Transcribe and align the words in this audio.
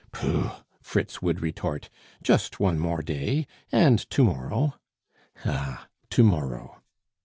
"Pooh!" 0.11 0.49
Fritz 0.81 1.21
would 1.21 1.43
retort, 1.43 1.91
"just 2.23 2.59
one 2.59 2.79
more 2.79 3.03
day, 3.03 3.45
and 3.71 3.99
to 4.09 4.23
morrow"... 4.23 4.73
ah! 5.45 5.87
to 6.09 6.23
morrow. 6.23 6.81